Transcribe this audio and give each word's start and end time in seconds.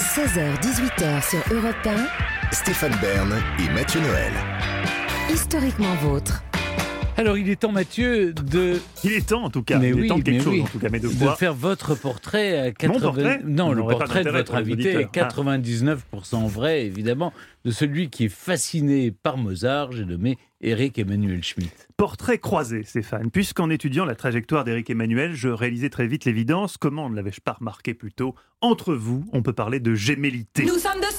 16h-18h 0.00 1.28
sur 1.28 1.54
Europe 1.54 1.76
1, 1.84 2.52
Stéphane 2.52 2.96
Bern 3.02 3.34
et 3.58 3.68
Mathieu 3.74 4.00
Noël. 4.00 4.32
historiquement 5.30 5.94
vôtre. 5.96 6.42
Alors, 7.18 7.36
il 7.36 7.50
est 7.50 7.56
temps, 7.56 7.70
Mathieu, 7.70 8.32
de, 8.32 8.80
Il 9.04 9.12
est 9.12 9.28
temps 9.28 9.44
en 9.44 9.50
tout 9.50 9.62
cas. 9.62 9.78
Mais 9.78 9.90
il 9.90 9.98
est 9.98 10.00
oui, 10.00 10.08
temps 10.08 10.16
de 10.16 10.22
quelque 10.22 10.38
mais 10.38 10.42
chose 10.42 10.52
oui. 10.54 10.62
en 10.62 10.66
tout 10.68 10.78
cas. 10.78 10.88
Mais 10.90 11.00
de 11.00 11.08
de 11.08 11.12
quoi 11.12 11.36
faire 11.36 11.52
votre 11.52 11.94
portrait 11.94 12.58
à 12.58 12.72
80... 12.72 12.98
portrait 12.98 13.40
Non, 13.44 13.68
Vous 13.68 13.74
le 13.74 13.82
portrait 13.82 14.24
de 14.24 14.30
votre 14.30 14.54
invité 14.54 14.92
est 14.92 14.96
auditeurs. 15.04 15.28
Ah. 15.28 15.28
99% 15.28 16.48
vrai, 16.48 16.86
évidemment, 16.86 17.34
de 17.66 17.70
celui 17.70 18.08
qui 18.08 18.24
est 18.24 18.34
fasciné 18.34 19.10
par 19.10 19.36
Mozart. 19.36 19.92
J'ai 19.92 20.06
nommé 20.06 20.38
Eric 20.62 20.98
Emmanuel 20.98 21.42
Schmitt. 21.42 21.88
Portrait 21.96 22.38
croisé, 22.38 22.82
Stéphane. 22.84 23.30
Puisqu'en 23.30 23.70
étudiant 23.70 24.04
la 24.04 24.14
trajectoire 24.14 24.64
d'Éric 24.64 24.90
Emmanuel, 24.90 25.34
je 25.34 25.48
réalisais 25.48 25.88
très 25.88 26.06
vite 26.06 26.26
l'évidence. 26.26 26.76
Comment 26.76 27.08
ne 27.08 27.16
l'avais-je 27.16 27.40
pas 27.40 27.52
remarqué 27.52 27.94
plus 27.94 28.12
tôt 28.12 28.34
Entre 28.60 28.94
vous, 28.94 29.24
on 29.32 29.42
peut 29.42 29.54
parler 29.54 29.80
de 29.80 29.94
gémellité? 29.94 30.64
Nous 30.64 30.78
sommes 30.78 31.00
de 31.00 31.10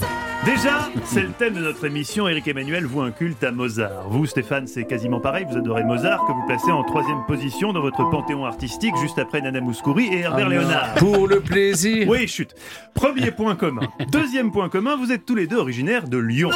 Déjà, 0.46 0.90
c'est 1.06 1.22
le 1.22 1.30
thème 1.30 1.54
de 1.54 1.60
notre 1.60 1.86
émission. 1.86 2.28
Éric 2.28 2.48
Emmanuel 2.48 2.86
voue 2.86 3.02
un 3.02 3.12
culte 3.12 3.44
à 3.44 3.52
Mozart. 3.52 4.10
Vous, 4.10 4.26
Stéphane, 4.26 4.66
c'est 4.66 4.86
quasiment 4.86 5.20
pareil. 5.20 5.46
Vous 5.48 5.56
adorez 5.56 5.84
Mozart, 5.84 6.26
que 6.26 6.32
vous 6.32 6.44
placez 6.48 6.72
en 6.72 6.84
troisième 6.84 7.24
position 7.28 7.74
dans 7.74 7.82
votre 7.82 8.10
panthéon 8.10 8.44
artistique, 8.46 8.96
juste 9.00 9.20
après 9.20 9.42
Nana 9.42 9.62
Mouskouri 9.62 10.08
et 10.08 10.20
Herbert 10.22 10.50
Léonard. 10.50 10.96
Pour 10.96 11.28
le 11.28 11.42
plaisir. 11.42 12.08
Oui, 12.10 12.28
chut. 12.28 12.56
Premier 12.96 13.30
point 13.30 13.56
commun. 13.56 13.88
Deuxième 14.12 14.52
point 14.52 14.70
commun, 14.70 14.96
vous 14.96 15.12
êtes 15.12 15.28
tous 15.28 15.36
les 15.36 15.46
deux 15.46 15.58
originaires 15.58 16.08
de 16.08 16.18
Lyon. 16.18 16.50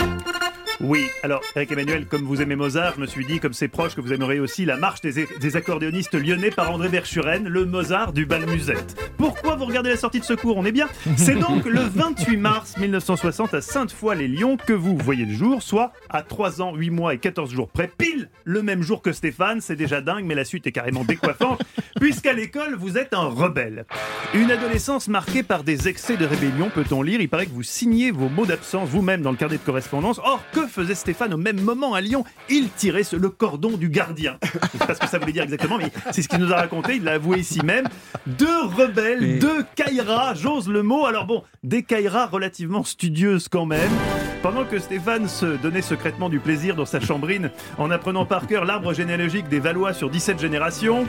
Oui, 0.81 1.05
alors 1.23 1.41
Eric 1.55 1.71
Emmanuel, 1.71 2.05
comme 2.05 2.23
vous 2.23 2.41
aimez 2.41 2.55
Mozart, 2.55 2.95
je 2.95 3.01
me 3.01 3.07
suis 3.07 3.25
dit, 3.25 3.39
comme 3.39 3.53
c'est 3.53 3.69
proche, 3.69 3.95
que 3.95 4.01
vous 4.01 4.11
aimeriez 4.11 4.41
aussi 4.41 4.65
la 4.65 4.75
marche 4.75 4.99
des, 4.99 5.25
des 5.39 5.55
accordéonistes 5.55 6.15
lyonnais 6.15 6.51
par 6.51 6.71
André 6.71 6.89
Verschuren, 6.89 7.47
le 7.47 7.65
Mozart 7.65 8.11
du 8.11 8.25
bal 8.25 8.45
musette. 8.45 8.95
Pourquoi 9.17 9.55
vous 9.55 9.65
regardez 9.65 9.89
la 9.89 9.97
sortie 9.97 10.19
de 10.19 10.25
secours 10.25 10.57
On 10.57 10.65
est 10.65 10.73
bien 10.73 10.89
C'est 11.17 11.35
donc 11.35 11.65
le 11.65 11.79
28 11.79 12.37
mars 12.37 12.77
1960 12.77 13.53
à 13.53 13.61
Sainte-Foy-les-Lyons 13.61 14.57
que 14.57 14.73
vous 14.73 14.97
voyez 14.97 15.25
le 15.25 15.33
jour, 15.33 15.63
soit 15.63 15.93
à 16.09 16.21
3 16.21 16.61
ans, 16.61 16.75
8 16.75 16.89
mois 16.89 17.13
et 17.13 17.19
14 17.19 17.51
jours 17.51 17.69
près, 17.69 17.87
pile 17.87 18.29
le 18.43 18.61
même 18.61 18.81
jour 18.81 19.01
que 19.01 19.13
Stéphane. 19.13 19.61
C'est 19.61 19.77
déjà 19.77 20.01
dingue, 20.01 20.25
mais 20.25 20.35
la 20.35 20.45
suite 20.45 20.67
est 20.67 20.73
carrément 20.73 21.05
décoiffante, 21.05 21.61
puisqu'à 22.01 22.33
l'école, 22.33 22.75
vous 22.75 22.97
êtes 22.97 23.13
un 23.13 23.27
rebelle. 23.27 23.85
Une 24.33 24.51
adolescence 24.51 25.07
marquée 25.07 25.43
par 25.43 25.63
des 25.63 25.87
excès 25.87 26.17
de 26.17 26.25
rébellion, 26.25 26.69
peut-on 26.69 27.01
lire? 27.01 27.21
Il 27.21 27.29
paraît 27.29 27.45
que 27.45 27.53
vous 27.53 27.63
signez 27.63 28.11
vos 28.11 28.27
mots 28.27 28.45
d'absence 28.45 28.89
vous-même 28.89 29.21
dans 29.21 29.31
le 29.31 29.37
carnet 29.37 29.57
de 29.57 29.61
correspondance. 29.61 30.19
Or, 30.23 30.43
que 30.51 30.64
faisait 30.67 30.95
Stéphane 30.95 31.33
au 31.33 31.37
même 31.37 31.61
moment 31.61 31.93
à 31.93 32.01
Lyon 32.01 32.23
Il 32.49 32.69
tirait 32.69 33.03
le 33.13 33.29
cordon 33.29 33.77
du 33.77 33.89
gardien. 33.89 34.37
Je 34.43 34.77
sais 34.79 34.85
pas 34.85 34.95
ce 34.95 34.99
que 34.99 35.07
ça 35.07 35.19
voulait 35.19 35.31
dire 35.31 35.43
exactement, 35.43 35.77
mais 35.77 35.91
c'est 36.11 36.21
ce 36.21 36.27
qu'il 36.27 36.39
nous 36.39 36.51
a 36.51 36.57
raconté. 36.57 36.95
Il 36.95 37.03
l'a 37.03 37.13
avoué 37.13 37.39
ici 37.39 37.61
même. 37.63 37.87
Deux 38.27 38.63
rebelles, 38.63 39.21
Mais- 39.21 39.39
deux 39.39 39.65
Kaira, 39.75 40.33
j'ose 40.33 40.67
le 40.67 40.83
mot. 40.83 41.05
Alors 41.05 41.25
bon, 41.25 41.43
des 41.63 41.83
Kaira 41.83 42.25
relativement 42.27 42.83
studieuses 42.83 43.47
quand 43.47 43.65
même. 43.65 43.91
Pendant 44.45 44.63
que 44.63 44.77
Stéphane 44.77 45.27
se 45.27 45.57
donnait 45.57 45.81
secrètement 45.81 46.29
du 46.29 46.39
plaisir 46.39 46.75
dans 46.75 46.85
sa 46.85 46.99
chambrine 46.99 47.49
en 47.79 47.89
apprenant 47.89 48.27
par 48.27 48.45
cœur 48.45 48.63
l'arbre 48.63 48.93
généalogique 48.93 49.49
des 49.49 49.59
Valois 49.59 49.91
sur 49.91 50.11
17 50.11 50.39
générations. 50.39 51.03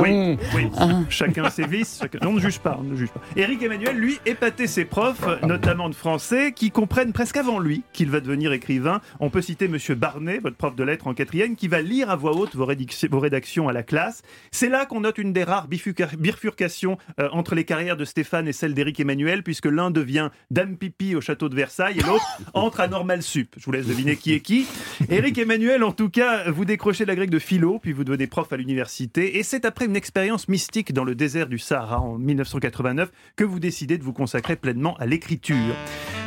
Oui, 0.00 0.38
oui. 0.54 0.68
Chacun 1.10 1.50
ses 1.50 1.66
vices. 1.66 1.98
chacun- 2.00 2.20
On 2.26 2.32
ne 2.32 2.40
juge 2.40 2.60
pas, 2.60 2.78
on 2.80 2.84
ne 2.84 2.96
juge 2.96 3.10
pas. 3.10 3.20
Éric 3.36 3.62
Emmanuel, 3.62 3.98
lui, 3.98 4.18
épatait 4.24 4.66
ses 4.66 4.86
profs, 4.86 5.20
notamment 5.42 5.90
de 5.90 5.94
français, 5.94 6.52
qui 6.52 6.70
comprennent 6.70 7.12
presque 7.12 7.36
avant 7.36 7.58
lui 7.58 7.82
qu'il 7.92 8.08
va 8.08 8.20
devenir 8.20 8.54
écrivain. 8.54 9.02
On 9.20 9.28
peut 9.28 9.42
citer 9.42 9.68
Monsieur 9.68 9.94
Barnet, 9.94 10.38
votre 10.38 10.56
prof 10.56 10.74
de 10.74 10.82
lettres 10.82 11.08
en 11.08 11.12
quatrième, 11.12 11.56
qui 11.56 11.68
va 11.68 11.82
lire 11.82 12.08
à 12.08 12.16
voix 12.16 12.34
haute 12.34 12.56
vos, 12.56 12.66
vos 13.10 13.20
rédactions 13.20 13.68
à 13.68 13.74
la 13.74 13.82
classe. 13.82 14.22
C'est 14.50 14.70
là 14.70 14.86
qu'on 14.86 15.00
note 15.00 15.18
une 15.18 15.34
des 15.34 15.44
rares 15.44 15.68
bifurca- 15.68 16.16
bifurcations 16.16 16.96
euh, 17.20 17.28
entre 17.32 17.54
les 17.54 17.64
carrières 17.64 17.98
de 17.98 18.06
Stéphane 18.06 18.48
et 18.48 18.54
celle 18.54 18.72
d'Éric 18.72 18.98
Emmanuel, 18.98 19.42
puisque 19.42 19.66
l'un 19.66 19.90
devient 19.90 20.30
Dame 20.50 20.78
Pipi 20.78 21.14
au 21.14 21.20
château 21.20 21.50
de 21.50 21.54
Versailles 21.54 21.98
et 21.98 22.02
l'autre 22.02 22.24
entre 22.62 22.80
à 22.80 22.88
Normal 22.88 23.22
Sup. 23.22 23.54
Je 23.58 23.64
vous 23.64 23.72
laisse 23.72 23.86
deviner 23.86 24.16
qui 24.16 24.32
est 24.32 24.40
qui. 24.40 24.66
Éric 25.10 25.36
Emmanuel, 25.38 25.82
en 25.82 25.92
tout 25.92 26.08
cas, 26.08 26.50
vous 26.50 26.64
décrochez 26.64 27.04
la 27.04 27.16
grecque 27.16 27.30
de 27.30 27.38
philo, 27.38 27.78
puis 27.80 27.92
vous 27.92 28.04
devenez 28.04 28.26
prof 28.26 28.52
à 28.52 28.56
l'université, 28.56 29.38
et 29.38 29.42
c'est 29.42 29.64
après 29.64 29.86
une 29.86 29.96
expérience 29.96 30.48
mystique 30.48 30.92
dans 30.92 31.04
le 31.04 31.14
désert 31.14 31.48
du 31.48 31.58
Sahara 31.58 32.00
en 32.00 32.18
1989 32.18 33.10
que 33.36 33.44
vous 33.44 33.58
décidez 33.58 33.98
de 33.98 34.04
vous 34.04 34.12
consacrer 34.12 34.56
pleinement 34.56 34.96
à 34.98 35.06
l'écriture. 35.06 35.74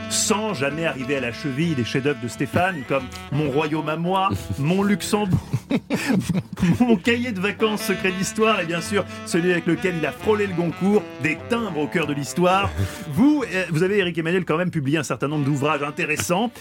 Sans 0.10 0.54
jamais 0.54 0.86
arriver 0.86 1.18
à 1.18 1.20
la 1.20 1.32
cheville 1.32 1.76
des 1.76 1.84
chefs-d'œuvre 1.84 2.22
de 2.22 2.28
Stéphane, 2.28 2.84
comme 2.88 3.04
Mon 3.32 3.50
royaume 3.50 3.90
à 3.90 3.96
moi, 3.96 4.30
Mon 4.60 4.84
Luxembourg, 4.84 5.40
Mon 6.80 6.96
cahier 6.96 7.32
de 7.32 7.40
vacances 7.40 7.82
secret 7.84 8.12
d'histoire, 8.12 8.60
et 8.62 8.66
bien 8.66 8.82
sûr 8.82 9.06
celui 9.26 9.52
avec 9.52 9.66
lequel 9.66 9.96
il 9.98 10.06
a 10.06 10.12
frôlé 10.12 10.48
le 10.48 10.54
Goncourt, 10.54 11.04
des 11.22 11.38
timbres 11.50 11.80
au 11.80 11.88
cœur 11.88 12.08
de 12.08 12.14
l'histoire. 12.14 12.70
Vous, 13.10 13.44
euh, 13.54 13.66
vous 13.72 13.84
avez, 13.84 14.00
Eric 14.00 14.18
Emmanuel, 14.18 14.46
quand 14.46 14.58
même 14.58 14.72
publié 14.72 14.98
un 14.98 15.04
certain 15.04 15.28
nombre 15.28 15.46
d'ouvrages 15.46 15.84
intéressants, 15.84 16.52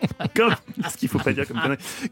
comme 0.36 0.54
ce 0.88 0.96
qu'il 0.96 1.08
faut 1.08 1.18
pas 1.18 1.32
dire 1.32 1.44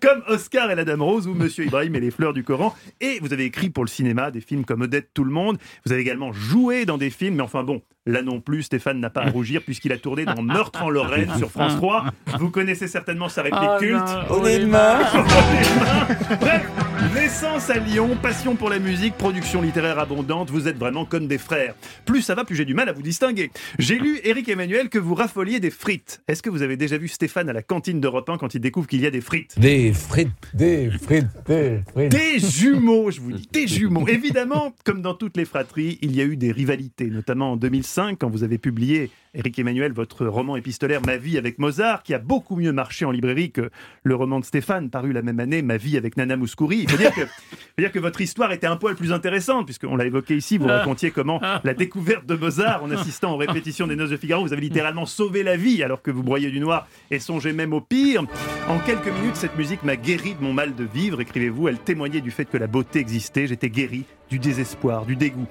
comme 0.01 0.23
Oscar 0.29 0.71
et 0.71 0.75
la 0.75 0.85
Dame 0.85 1.03
Rose 1.03 1.27
ou 1.27 1.35
Monsieur 1.35 1.65
Ibrahim 1.65 1.95
et 1.95 2.01
les 2.01 2.11
fleurs 2.11 2.33
du 2.33 2.45
Coran. 2.45 2.75
Et 3.01 3.19
vous 3.21 3.33
avez 3.33 3.45
écrit 3.45 3.71
pour 3.71 3.85
le 3.85 3.89
cinéma 3.89 4.31
des 4.31 4.41
films 4.41 4.65
comme 4.65 4.83
Odette 4.83 5.11
Tout 5.15 5.25
le 5.25 5.31
Monde. 5.31 5.59
Vous 5.85 5.93
avez 5.93 6.01
également 6.03 6.33
joué 6.33 6.85
dans 6.85 6.99
des 6.99 7.11
films, 7.11 7.37
mais 7.37 7.43
enfin 7.43 7.63
bon, 7.63 7.83
là 8.07 8.23
non 8.23 8.41
plus, 8.41 8.65
Stéphane 8.65 9.01
n'a 9.01 9.11
pas 9.11 9.23
à 9.23 9.31
rougir 9.31 9.63
puisqu'il 9.63 9.93
a 9.93 9.99
tourné 9.99 10.25
dans 10.25 10.43
Meurtre 10.43 10.83
en 10.83 10.91
Lorraine 10.91 11.31
sur 11.39 11.51
France 11.51 11.77
3. 11.77 12.07
Vous 12.39 12.51
connaissez 12.51 12.89
certainement 12.89 13.29
sa 13.29 13.43
réplique 13.43 13.63
Ah, 13.63 13.77
culte. 13.79 14.01
non, 14.01 14.37
naissance 17.15 17.71
à 17.71 17.79
Lyon, 17.79 18.17
passion 18.21 18.57
pour 18.57 18.71
la 18.71 18.79
musique, 18.79 19.15
production 19.15 19.61
littéraire 19.61 19.99
abondante, 19.99 20.51
vous 20.51 20.69
êtes 20.69 20.79
vraiment 20.79 21.05
comme 21.05 21.27
des 21.27 21.39
frères. 21.39 21.75
Plus 22.05 22.23
ça 22.23 22.35
va, 22.35 22.45
plus 22.45 22.57
j'ai 22.57 22.65
du 22.65 22.75
mal 22.75 22.89
à 22.89 22.93
vous 22.93 23.03
distinguer. 23.03 23.51
J'ai 23.79 23.99
lu, 23.99 24.21
Eric 24.25 24.49
Emmanuel, 24.49 24.89
que 24.89 24.99
vous 24.99 25.15
raffoliez 25.15 25.61
des 25.61 25.71
frites. 25.71 26.23
Est-ce 26.29 26.43
que 26.43 26.51
vous 26.51 26.63
avez 26.63 26.77
déjà 26.77 26.99
vu 26.99 27.09
Stéphane 27.09 27.49
à 27.49 27.53
la 27.53 27.63
cantine 27.63 28.01
d'Europe 28.01 28.29
1 28.31 28.39
quand 28.39 28.55
il 28.55 28.61
découvre 28.61 28.87
qu'il 28.87 29.01
y 29.01 29.07
a 29.07 29.11
des 29.11 29.21
frites? 29.21 29.59
Des 29.59 29.93
frites, 29.93 30.29
des 30.55 30.91
frites, 30.91 31.27
des 31.47 31.81
frites. 31.93 32.13
des 32.13 32.39
jumeaux, 32.39 33.11
je 33.11 33.21
vous 33.21 33.33
dis, 33.33 33.49
des 33.53 33.67
jumeaux. 33.67 34.07
Évidemment, 34.09 34.75
comme 34.85 35.03
dans 35.03 35.15
toutes 35.15 35.37
les 35.37 35.45
fratries, 35.45 35.99
il 36.03 36.15
y 36.15 36.21
a 36.21 36.25
eu 36.25 36.37
des 36.37 36.53
rivalités, 36.53 37.07
notamment 37.07 37.53
en 37.53 37.57
2005, 37.57 38.19
quand 38.19 38.31
vous 38.31 38.45
avez 38.45 38.59
publié, 38.59 39.11
Éric 39.37 39.59
Emmanuel, 39.59 39.93
votre 39.93 40.27
roman 40.27 40.57
épistolaire 40.57 41.01
Ma 41.05 41.19
vie 41.19 41.37
avec 41.37 41.59
Mozart, 41.59 42.03
qui 42.03 42.15
a 42.15 42.19
beaucoup 42.19 42.57
mieux 42.57 42.73
marché 42.73 43.05
en 43.05 43.11
librairie 43.11 43.53
que 43.53 43.71
le 44.03 44.15
roman 44.15 44.41
de 44.41 44.45
Stéphane, 44.47 44.89
paru 44.89 45.13
la 45.13 45.21
même 45.21 45.39
année, 45.39 45.61
Ma 45.61 45.77
vie 45.77 45.99
avec 45.99 46.17
Nana 46.17 46.37
Mouskouri. 46.37 46.81
Il 46.83 46.91
faut 46.91 46.97
dire 46.97 47.15
que, 47.15 47.27
faut 47.27 47.79
dire 47.79 47.93
que 47.93 47.99
votre 47.99 48.21
histoire 48.23 48.53
était 48.53 48.67
un 48.67 48.77
poil 48.77 48.97
plus 48.97 49.13
intéressante, 49.13 49.67
puisqu'on 49.67 49.97
l'a 49.97 50.07
évoqué 50.07 50.37
ici, 50.37 50.57
vous 50.57 50.67
racontiez 50.67 51.11
comment 51.11 51.41
la 51.63 51.75
découverte 51.75 52.25
de 52.25 52.35
Mozart, 52.35 52.83
en 52.83 52.91
assistant 52.91 53.35
aux 53.35 53.37
répétitions 53.37 53.87
des 53.87 53.97
Noces 53.97 54.11
de 54.11 54.17
Figaro, 54.17 54.43
vous 54.43 54.53
avez 54.53 54.63
littéralement 54.63 55.07
sauvé 55.07 55.43
la 55.43 55.57
vie, 55.57 55.83
alors 55.83 56.01
que 56.01 56.11
vous 56.11 56.23
broyez 56.23 56.51
du 56.51 56.61
noir 56.61 56.89
et 57.11 57.19
songez 57.19 57.53
même 57.53 57.75
au 57.75 57.83
pire. 57.83 58.25
En 58.69 58.79
quelques 58.79 59.13
minutes, 59.13 59.37
cette 59.37 59.57
musique 59.57 59.83
m'a 59.83 59.97
guéri 59.97 60.35
de 60.35 60.43
mon 60.43 60.53
mal 60.53 60.75
de 60.75 60.85
vivre, 60.85 61.21
écrivez-vous. 61.21 61.69
Elle 61.69 61.79
témoignait 61.79 62.21
du 62.21 62.31
fait 62.31 62.47
que 62.47 62.57
la 62.57 62.67
beauté 62.67 63.01
existait. 63.01 63.47
J'étais 63.47 63.71
guéri 63.71 64.05
du 64.31 64.39
désespoir, 64.39 65.05
du 65.05 65.15
dégoût. 65.15 65.47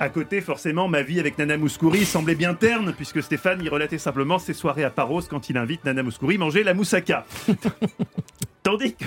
À 0.00 0.08
côté, 0.08 0.40
forcément, 0.40 0.86
ma 0.86 1.02
vie 1.02 1.18
avec 1.18 1.38
Nana 1.38 1.56
Mouskouri 1.56 2.04
semblait 2.04 2.36
bien 2.36 2.54
terne, 2.54 2.92
puisque 2.92 3.20
Stéphane 3.20 3.62
y 3.64 3.68
relatait 3.68 3.98
simplement 3.98 4.38
ses 4.38 4.54
soirées 4.54 4.84
à 4.84 4.90
Paros 4.90 5.22
quand 5.22 5.50
il 5.50 5.56
invite 5.56 5.84
Nana 5.84 6.04
Mouskouri 6.04 6.38
manger 6.38 6.62
la 6.62 6.72
moussaka. 6.72 7.26
Tandis 8.62 8.94
que, 8.94 9.04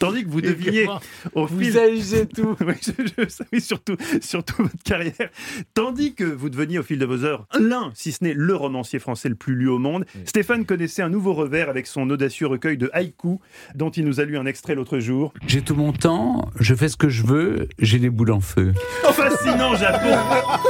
tandis 0.00 0.24
que 0.24 0.28
vous 0.30 0.40
deviniez 0.40 0.88
au 1.34 1.46
fil... 1.46 1.70
Vous 1.70 2.26
tout. 2.34 2.56
Oui, 2.66 2.74
je, 2.82 2.90
je- 3.22 3.28
ça, 3.28 3.44
oui, 3.52 3.60
surtout, 3.60 3.96
surtout 4.20 4.62
votre 4.62 4.82
carrière. 4.84 5.30
Tandis 5.74 6.14
que 6.14 6.24
vous 6.24 6.50
deveniez 6.50 6.78
au 6.78 6.82
fil 6.82 6.98
de 6.98 7.06
vos 7.06 7.24
heures 7.24 7.46
l'un, 7.58 7.90
si 7.94 8.10
ce 8.12 8.24
n'est 8.24 8.34
le 8.34 8.54
romancier 8.56 8.98
français 8.98 9.28
le 9.28 9.34
plus 9.36 9.54
lu 9.54 9.68
au 9.68 9.78
monde, 9.78 10.04
Stéphane 10.24 10.64
connaissait 10.64 11.02
un 11.02 11.08
nouveau 11.10 11.32
revers 11.34 11.68
avec 11.68 11.86
son 11.86 12.08
audacieux 12.10 12.46
recueil 12.48 12.76
de 12.76 12.90
haïkus, 12.92 13.38
dont 13.74 13.90
il 13.90 14.04
nous 14.04 14.20
a 14.20 14.24
lu 14.24 14.36
un 14.38 14.46
extrait 14.46 14.74
l'autre 14.74 14.98
jour. 14.98 15.32
J'ai 15.46 15.62
tout 15.62 15.74
mon 15.74 15.92
temps, 15.92 16.50
je 16.58 16.74
fais 16.74 16.88
ce 16.88 16.96
que 16.96 17.08
je 17.08 17.24
veux, 17.24 17.68
j'ai 17.78 17.98
les 17.98 18.10
boules 18.10 18.32
en 18.32 18.40
feu. 18.40 18.72
Oh, 19.08 19.12
fascinant 19.12 19.74
Japon 19.76 20.16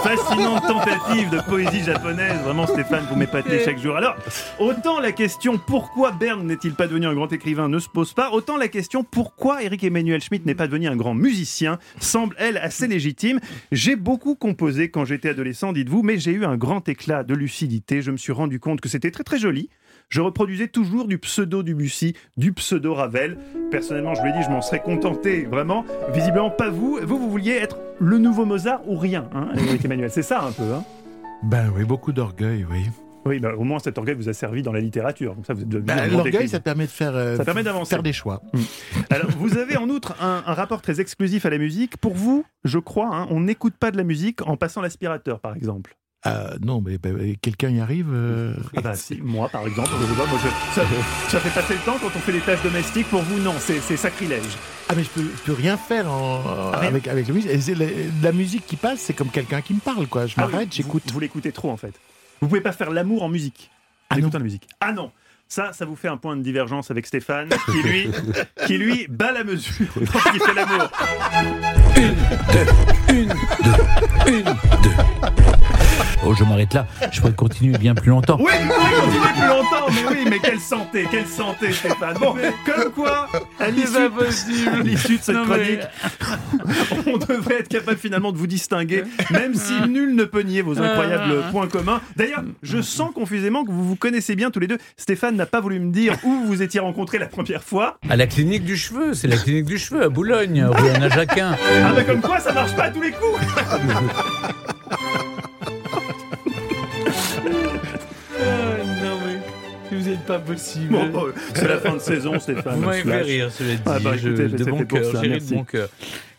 Fascinante 0.02 0.62
tentative 0.66 1.30
de 1.30 1.40
poésie 1.48 1.84
japonaise. 1.84 2.40
Vraiment, 2.42 2.66
Stéphane, 2.66 3.04
vous 3.10 3.16
m'épatez 3.16 3.64
chaque 3.64 3.78
jour. 3.78 3.96
Alors, 3.96 4.16
autant 4.58 4.98
la 5.00 5.12
question 5.12 5.58
pourquoi 5.58 6.12
Berne 6.12 6.46
n'est-il 6.46 6.74
pas 6.74 6.86
devenu 6.86 7.06
un 7.06 7.14
grand 7.14 7.32
écrivain 7.32 7.68
ne 7.68 7.78
se 7.78 7.88
pose 7.88 8.12
pas, 8.12 8.30
autant 8.30 8.56
la 8.56 8.68
question 8.68 9.04
pourquoi 9.04 9.19
Eric 9.60 9.84
Emmanuel 9.84 10.20
Schmitt 10.20 10.46
n'est 10.46 10.54
pas 10.54 10.66
devenu 10.66 10.88
un 10.88 10.96
grand 10.96 11.14
musicien 11.14 11.78
semble, 11.98 12.34
elle, 12.38 12.56
assez 12.56 12.86
légitime. 12.86 13.40
J'ai 13.72 13.96
beaucoup 13.96 14.34
composé 14.34 14.90
quand 14.90 15.04
j'étais 15.04 15.30
adolescent, 15.30 15.72
dites-vous, 15.72 16.02
mais 16.02 16.18
j'ai 16.18 16.32
eu 16.32 16.44
un 16.44 16.56
grand 16.56 16.88
éclat 16.88 17.24
de 17.24 17.34
lucidité. 17.34 18.02
Je 18.02 18.10
me 18.10 18.16
suis 18.16 18.32
rendu 18.32 18.60
compte 18.60 18.80
que 18.80 18.88
c'était 18.88 19.10
très 19.10 19.24
très 19.24 19.38
joli. 19.38 19.68
Je 20.08 20.20
reproduisais 20.20 20.66
toujours 20.66 21.06
du 21.06 21.18
pseudo 21.18 21.62
Debussy, 21.62 22.14
du 22.36 22.52
pseudo 22.52 22.94
Ravel. 22.94 23.38
Personnellement, 23.70 24.14
je 24.14 24.22
lui 24.22 24.30
ai 24.30 24.32
dit, 24.32 24.42
je 24.42 24.50
m'en 24.50 24.60
serais 24.60 24.82
contenté, 24.82 25.44
vraiment. 25.44 25.84
Visiblement, 26.12 26.50
pas 26.50 26.70
vous. 26.70 26.98
Vous, 27.02 27.18
vous 27.18 27.30
vouliez 27.30 27.52
être 27.52 27.78
le 28.00 28.18
nouveau 28.18 28.44
Mozart 28.44 28.82
ou 28.88 28.96
rien, 28.96 29.28
hein, 29.32 29.48
Eric 29.56 29.84
Emmanuel. 29.84 30.10
C'est 30.10 30.22
ça 30.22 30.42
un 30.42 30.52
peu, 30.52 30.64
hein 30.64 30.84
Ben 31.44 31.72
oui, 31.76 31.84
beaucoup 31.84 32.12
d'orgueil, 32.12 32.66
oui. 32.68 32.86
Oui, 33.26 33.38
bah, 33.38 33.50
au 33.56 33.64
moins 33.64 33.78
cet 33.78 33.98
orgueil 33.98 34.14
vous 34.14 34.28
a 34.28 34.32
servi 34.32 34.62
dans 34.62 34.72
la 34.72 34.80
littérature. 34.80 35.34
Comme 35.34 35.44
ça, 35.44 35.52
vous 35.54 35.62
êtes 35.62 35.68
grand 35.68 36.06
L'orgueil, 36.10 36.48
ça 36.48 36.58
permet 36.60 36.86
de 36.86 36.90
faire, 36.90 37.14
euh, 37.14 37.36
Ça 37.36 37.44
permet 37.44 37.62
d'avancer. 37.62 37.90
faire 37.90 38.02
des 38.02 38.12
choix. 38.14 38.42
Alors, 39.10 39.30
vous 39.38 39.58
avez 39.58 39.76
en 39.76 39.88
outre 39.90 40.14
un, 40.20 40.42
un 40.46 40.54
rapport 40.54 40.80
très 40.80 41.00
exclusif 41.00 41.44
à 41.44 41.50
la 41.50 41.58
musique. 41.58 41.96
Pour 41.98 42.14
vous, 42.14 42.44
je 42.64 42.78
crois, 42.78 43.10
hein, 43.14 43.26
on 43.30 43.40
n'écoute 43.40 43.74
pas 43.78 43.90
de 43.90 43.96
la 43.98 44.04
musique 44.04 44.40
en 44.46 44.56
passant 44.56 44.80
l'aspirateur, 44.80 45.40
par 45.40 45.54
exemple. 45.54 45.94
Ah, 46.22 46.50
non, 46.62 46.82
mais 46.84 46.98
bah, 46.98 47.08
quelqu'un 47.40 47.70
y 47.70 47.80
arrive 47.80 48.08
euh, 48.12 48.52
Ah 48.76 48.82
bah 48.82 48.94
si, 48.94 49.18
moi 49.22 49.48
par 49.48 49.66
exemple, 49.66 49.88
je 49.98 50.14
moi, 50.14 50.26
je- 50.42 50.74
ça, 50.74 50.86
ça 51.28 51.40
fait 51.40 51.48
passer 51.58 51.72
le 51.72 51.80
temps 51.80 51.96
quand 51.98 52.08
on 52.14 52.18
fait 52.20 52.32
les 52.32 52.40
tâches 52.40 52.62
domestiques. 52.62 53.06
Pour 53.08 53.22
vous, 53.22 53.38
non, 53.40 53.54
c'est 53.58 53.80
c'est 53.80 53.96
sacrilège. 53.96 54.42
Ah, 54.90 54.94
mais 54.94 55.02
je 55.02 55.08
peux, 55.08 55.22
je 55.22 55.42
peux 55.46 55.54
rien 55.54 55.78
faire 55.78 56.10
en- 56.12 56.72
rien. 56.72 56.88
avec, 56.88 57.08
avec 57.08 57.26
la 57.26 57.32
musique. 57.32 57.50
La, 57.78 57.86
la 58.22 58.32
musique 58.32 58.66
qui 58.66 58.76
passe, 58.76 59.00
c'est 59.00 59.14
comme 59.14 59.30
quelqu'un 59.30 59.62
qui 59.62 59.72
me 59.72 59.80
parle, 59.80 60.06
quoi. 60.08 60.26
Je 60.26 60.34
Ah 60.36 60.44
oui, 60.46 60.52
m'arrête, 60.52 60.68
vous- 60.68 60.74
j'écoute. 60.74 61.02
Vous, 61.10 61.20
l'écoutez 61.20 61.52
trop 61.52 61.70
en 61.70 61.78
fait. 61.78 61.94
Vous 62.40 62.48
pouvez 62.48 62.60
pas 62.60 62.72
faire 62.72 62.90
l'amour 62.90 63.22
en 63.22 63.28
musique. 63.28 63.70
Ah 64.08 64.14
En 64.14 64.16
non. 64.16 64.22
écoutant 64.22 64.38
la 64.38 64.44
musique. 64.44 64.66
Ah 64.80 64.92
non. 64.92 65.12
Ça, 65.48 65.72
ça 65.72 65.84
vous 65.84 65.96
fait 65.96 66.08
un 66.08 66.16
point 66.16 66.36
de 66.36 66.42
divergence 66.42 66.90
avec 66.92 67.06
Stéphane, 67.06 67.48
qui 67.66 67.82
lui, 67.82 68.10
qui 68.66 68.78
lui 68.78 69.06
bat 69.08 69.32
la 69.32 69.42
mesure 69.44 69.86
lorsqu'il 69.96 70.40
fait 70.40 70.54
l'amour. 70.54 70.88
Une, 71.96 72.14
deux, 72.52 73.14
une, 74.28 74.44
deux. 74.44 75.59
Oh, 76.26 76.34
je 76.34 76.44
m'arrête 76.44 76.74
là. 76.74 76.86
Je 77.10 77.20
pourrais 77.20 77.32
continuer 77.32 77.78
bien 77.78 77.94
plus 77.94 78.10
longtemps. 78.10 78.36
Oui, 78.40 78.52
vous 78.62 78.68
pouvez 78.68 79.00
continuer 79.00 79.32
plus 79.38 79.48
longtemps, 79.48 79.86
mais 79.90 80.04
oui, 80.10 80.24
mais 80.28 80.38
quelle 80.38 80.60
santé, 80.60 81.06
quelle 81.10 81.26
santé, 81.26 81.72
Stéphane. 81.72 82.14
Bon, 82.20 82.34
comme 82.66 82.92
quoi, 82.92 83.26
à 83.58 83.70
l'issue 83.70 85.16
de 85.16 85.22
cette 85.22 85.34
Non, 85.34 85.46
mais- 85.46 85.78
chronique, 85.78 85.80
on 87.06 87.16
devrait 87.16 87.60
être 87.60 87.68
capable 87.68 87.96
finalement 87.98 88.32
de 88.32 88.38
vous 88.38 88.46
distinguer, 88.46 89.04
même 89.30 89.54
si 89.54 89.72
nul 89.88 90.14
ne 90.14 90.24
peut 90.24 90.42
nier 90.42 90.60
vos 90.62 90.78
incroyables 90.78 91.42
points 91.50 91.68
communs. 91.68 92.00
D'ailleurs, 92.16 92.42
je 92.62 92.82
sens 92.82 93.12
confusément 93.14 93.64
que 93.64 93.70
vous 93.70 93.84
vous 93.84 93.96
connaissez 93.96 94.36
bien 94.36 94.50
tous 94.50 94.60
les 94.60 94.66
deux. 94.66 94.78
Stéphane 94.98 95.36
n'a 95.36 95.46
pas 95.46 95.60
voulu 95.60 95.80
me 95.80 95.90
dire 95.90 96.16
où 96.22 96.42
vous 96.44 96.62
étiez 96.62 96.80
rencontrés 96.80 97.18
la 97.18 97.26
première 97.26 97.62
fois. 97.64 97.98
À 98.10 98.16
la 98.16 98.26
clinique 98.26 98.64
du 98.64 98.76
cheveu, 98.76 99.14
c'est 99.14 99.28
la 99.28 99.36
clinique 99.36 99.64
du 99.64 99.78
cheveu 99.78 100.02
à 100.04 100.08
Boulogne, 100.10 100.64
rue 100.64 100.88
Anna 100.90 101.08
Jacquin. 101.08 101.56
Ah 101.84 101.92
bah 101.94 102.04
comme 102.04 102.20
quoi, 102.20 102.38
ça 102.40 102.52
marche 102.52 102.74
pas 102.76 102.84
à 102.84 102.90
tous 102.90 103.00
les 103.02 103.12
coups 103.12 103.40
pas 110.30 110.38
possible. 110.38 110.92
Bon, 111.12 111.26
c'est 111.54 111.66
la 111.68 111.78
fin 111.78 111.94
de 111.94 111.98
saison, 112.00 112.38
Stéphane. 112.38 112.76
vous 112.76 112.86
m'avez 112.86 113.02
fait 113.02 113.22
rire, 113.22 113.50
cela 113.50 113.74
dit. 113.74 113.82
Ah 113.86 113.98
bah, 114.02 114.16
Je- 114.16 114.28
écoutez, 114.28 114.48
de 114.48 114.58
c'était 114.58 114.70
bon 114.70 114.84
cœur, 114.84 115.04
ça, 115.12 115.20
de 115.22 115.54
bon 115.54 115.64
cœur. 115.64 115.88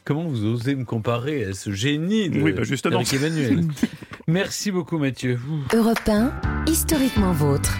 Comment 0.05 0.23
vous 0.23 0.45
osez 0.45 0.75
me 0.75 0.83
comparer 0.85 1.45
à 1.45 1.53
ce 1.53 1.71
génie 1.71 2.29
de 2.29 2.41
Oui, 2.41 2.53
bah, 2.53 2.63
justement. 2.63 3.01
Eric 3.01 3.13
Emmanuel? 3.13 3.61
Merci 4.27 4.71
beaucoup 4.71 4.97
Mathieu. 4.97 5.39
Europe 5.73 5.99
1, 6.07 6.31
historiquement 6.67 7.33
vôtre. 7.33 7.77